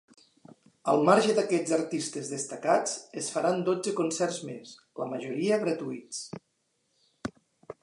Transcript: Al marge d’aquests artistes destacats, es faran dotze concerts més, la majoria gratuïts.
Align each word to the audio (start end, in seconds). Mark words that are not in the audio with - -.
Al 0.93 1.01
marge 1.09 1.35
d’aquests 1.39 1.73
artistes 1.77 2.31
destacats, 2.35 2.95
es 3.23 3.29
faran 3.35 3.61
dotze 3.69 3.95
concerts 4.01 4.41
més, 4.49 4.73
la 5.03 5.11
majoria 5.15 5.63
gratuïts. 5.67 6.25